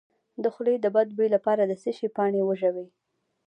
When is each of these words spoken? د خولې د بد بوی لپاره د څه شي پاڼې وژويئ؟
د 0.43 0.45
خولې 0.53 0.75
د 0.81 0.85
بد 0.95 1.07
بوی 1.15 1.27
لپاره 1.35 1.61
د 1.65 1.71
څه 1.81 1.91
شي 1.97 2.07
پاڼې 2.15 2.41
وژويئ؟ 2.43 2.87